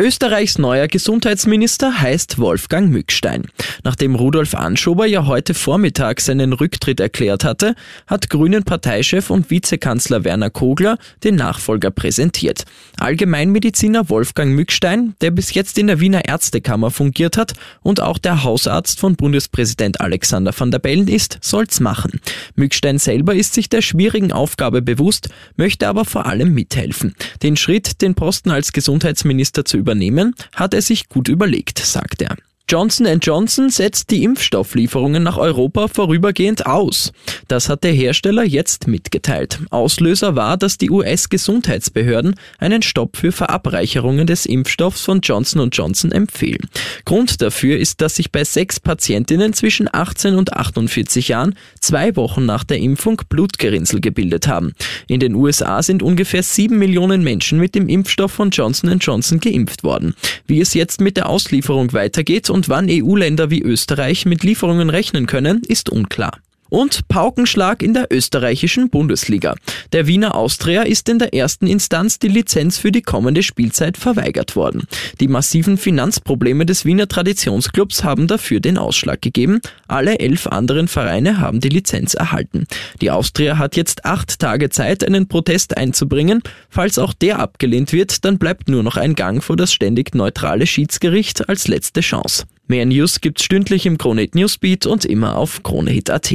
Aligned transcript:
Österreichs 0.00 0.58
neuer 0.58 0.86
Gesundheitsminister 0.86 2.00
heißt 2.00 2.38
Wolfgang 2.38 2.88
Mückstein. 2.88 3.48
Nachdem 3.82 4.14
Rudolf 4.14 4.54
Anschober 4.54 5.06
ja 5.06 5.26
heute 5.26 5.54
Vormittag 5.54 6.20
seinen 6.20 6.52
Rücktritt 6.52 7.00
erklärt 7.00 7.42
hatte, 7.42 7.74
hat 8.06 8.30
Grünen 8.30 8.62
Parteichef 8.62 9.28
und 9.28 9.50
Vizekanzler 9.50 10.22
Werner 10.22 10.50
Kogler 10.50 10.98
den 11.24 11.34
Nachfolger 11.34 11.90
präsentiert. 11.90 12.62
Allgemeinmediziner 13.00 14.08
Wolfgang 14.08 14.54
Mückstein, 14.54 15.14
der 15.20 15.32
bis 15.32 15.52
jetzt 15.52 15.76
in 15.78 15.88
der 15.88 15.98
Wiener 15.98 16.26
Ärztekammer 16.26 16.92
fungiert 16.92 17.36
hat 17.36 17.54
und 17.82 18.00
auch 18.00 18.18
der 18.18 18.44
Hausarzt 18.44 19.00
von 19.00 19.16
Bundespräsident 19.16 20.00
Alexander 20.00 20.52
van 20.56 20.70
der 20.70 20.78
Bellen 20.78 21.08
ist, 21.08 21.38
soll's 21.40 21.80
machen. 21.80 22.20
Mückstein 22.54 22.98
selber 22.98 23.34
ist 23.34 23.52
sich 23.52 23.68
der 23.68 23.82
schwierigen 23.82 24.30
Aufgabe 24.30 24.80
bewusst, 24.80 25.28
möchte 25.56 25.88
aber 25.88 26.04
vor 26.04 26.26
allem 26.26 26.54
mithelfen. 26.54 27.16
Den 27.42 27.56
Schritt, 27.56 28.00
den 28.00 28.14
Posten 28.14 28.52
als 28.52 28.72
Gesundheitsminister 28.72 29.64
zu 29.64 29.87
übernehmen, 29.88 30.34
hat 30.54 30.74
er 30.74 30.82
sich 30.82 31.08
gut 31.08 31.28
überlegt, 31.28 31.78
sagt 31.78 32.20
er. 32.20 32.36
Johnson 32.70 33.06
Johnson 33.22 33.70
setzt 33.70 34.10
die 34.10 34.22
Impfstofflieferungen 34.24 35.22
nach 35.22 35.38
Europa 35.38 35.88
vorübergehend 35.88 36.66
aus. 36.66 37.12
Das 37.48 37.70
hat 37.70 37.82
der 37.82 37.92
Hersteller 37.92 38.44
jetzt 38.44 38.86
mitgeteilt. 38.86 39.60
Auslöser 39.70 40.36
war, 40.36 40.58
dass 40.58 40.76
die 40.76 40.90
US-Gesundheitsbehörden 40.90 42.34
einen 42.58 42.82
Stopp 42.82 43.16
für 43.16 43.32
Verabreicherungen 43.32 44.26
des 44.26 44.44
Impfstoffs 44.44 45.02
von 45.02 45.22
Johnson 45.22 45.70
Johnson 45.70 46.12
empfehlen. 46.12 46.68
Grund 47.06 47.40
dafür 47.40 47.78
ist, 47.78 48.02
dass 48.02 48.16
sich 48.16 48.32
bei 48.32 48.44
sechs 48.44 48.80
Patientinnen 48.80 49.54
zwischen 49.54 49.88
18 49.90 50.34
und 50.34 50.52
48 50.52 51.28
Jahren 51.28 51.54
zwei 51.80 52.16
Wochen 52.16 52.44
nach 52.44 52.64
der 52.64 52.80
Impfung 52.80 53.22
Blutgerinnsel 53.30 54.02
gebildet 54.02 54.46
haben. 54.46 54.74
In 55.06 55.20
den 55.20 55.34
USA 55.34 55.82
sind 55.82 56.02
ungefähr 56.02 56.42
sieben 56.42 56.78
Millionen 56.78 57.24
Menschen 57.24 57.58
mit 57.58 57.74
dem 57.74 57.88
Impfstoff 57.88 58.32
von 58.32 58.50
Johnson 58.50 58.98
Johnson 58.98 59.40
geimpft 59.40 59.84
worden. 59.84 60.14
Wie 60.46 60.60
es 60.60 60.74
jetzt 60.74 61.00
mit 61.00 61.16
der 61.16 61.30
Auslieferung 61.30 61.94
weitergeht 61.94 62.50
und 62.50 62.57
wann 62.68 62.88
EU-Länder 62.90 63.50
wie 63.50 63.62
Österreich 63.62 64.26
mit 64.26 64.42
Lieferungen 64.42 64.90
rechnen 64.90 65.26
können, 65.26 65.62
ist 65.62 65.90
unklar. 65.90 66.32
Und 66.70 67.08
Paukenschlag 67.08 67.82
in 67.82 67.94
der 67.94 68.08
österreichischen 68.10 68.90
Bundesliga. 68.90 69.54
Der 69.92 70.06
Wiener 70.06 70.34
Austria 70.34 70.82
ist 70.82 71.08
in 71.08 71.18
der 71.18 71.34
ersten 71.34 71.66
Instanz 71.66 72.18
die 72.18 72.28
Lizenz 72.28 72.78
für 72.78 72.92
die 72.92 73.02
kommende 73.02 73.42
Spielzeit 73.42 73.96
verweigert 73.96 74.56
worden. 74.56 74.84
Die 75.20 75.28
massiven 75.28 75.78
Finanzprobleme 75.78 76.66
des 76.66 76.84
Wiener 76.84 77.08
Traditionsclubs 77.08 78.04
haben 78.04 78.26
dafür 78.26 78.60
den 78.60 78.78
Ausschlag 78.78 79.22
gegeben. 79.22 79.60
Alle 79.86 80.18
elf 80.18 80.46
anderen 80.46 80.88
Vereine 80.88 81.38
haben 81.38 81.60
die 81.60 81.68
Lizenz 81.68 82.14
erhalten. 82.14 82.66
Die 83.00 83.10
Austria 83.10 83.58
hat 83.58 83.76
jetzt 83.76 84.04
acht 84.04 84.38
Tage 84.38 84.70
Zeit, 84.70 85.04
einen 85.04 85.28
Protest 85.28 85.76
einzubringen. 85.76 86.42
Falls 86.68 86.98
auch 86.98 87.14
der 87.14 87.38
abgelehnt 87.38 87.92
wird, 87.92 88.24
dann 88.24 88.38
bleibt 88.38 88.68
nur 88.68 88.82
noch 88.82 88.96
ein 88.96 89.14
Gang 89.14 89.42
vor 89.42 89.56
das 89.56 89.72
ständig 89.72 90.14
neutrale 90.14 90.66
Schiedsgericht 90.66 91.48
als 91.48 91.68
letzte 91.68 92.00
Chance. 92.00 92.44
Mehr 92.70 92.84
News 92.84 93.22
gibt's 93.22 93.44
stündlich 93.44 93.86
im 93.86 93.96
Kronehit 93.96 94.34
Newsbeat 94.34 94.84
und 94.84 95.06
immer 95.06 95.38
auf 95.38 95.62
kronehit.at. 95.62 96.34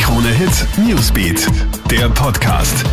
Krone 0.00 0.30
Hit 0.30 0.66
Newsbeat, 0.78 1.46
der 1.90 2.08
Podcast. 2.08 2.84